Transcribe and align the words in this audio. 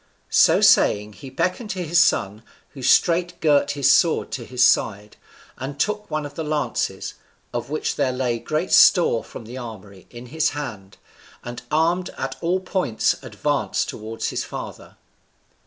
So 0.31 0.61
saying, 0.61 1.13
he 1.13 1.29
beckoned 1.29 1.69
to 1.69 1.85
his 1.85 1.99
son, 2.01 2.41
who 2.69 2.81
straight 2.81 3.39
girt 3.39 3.73
his 3.77 3.91
sword 3.91 4.31
to 4.31 4.45
his 4.45 4.63
side, 4.63 5.15
and 5.59 5.79
took 5.79 6.09
one 6.09 6.25
of 6.25 6.33
the 6.33 6.43
lances 6.43 7.13
(of 7.53 7.69
which 7.69 7.97
there 7.97 8.11
lay 8.11 8.39
great 8.39 8.71
store 8.73 9.23
from 9.23 9.45
the 9.45 9.59
armoury) 9.59 10.07
in 10.09 10.25
his 10.33 10.49
hand, 10.57 10.97
and 11.43 11.61
armed 11.69 12.09
at 12.17 12.35
all 12.41 12.61
points 12.61 13.13
advanced 13.21 13.89
towards 13.89 14.29
his 14.29 14.43
father. 14.43 14.97